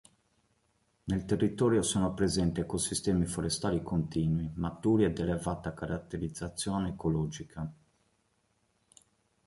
Nel 1.03 1.25
territorio 1.25 1.83
sono 1.83 2.15
presenti 2.15 2.59
ecosistemi 2.61 3.27
forestali 3.27 3.83
continui, 3.83 4.49
maturi 4.55 5.03
e 5.03 5.13
di 5.13 5.21
elevata 5.21 5.75
caratterizzazione 5.75 6.89
ecologica. 6.89 7.71